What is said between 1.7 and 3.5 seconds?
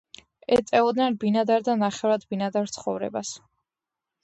ნახევრად ბინადარ ცხოვრებას.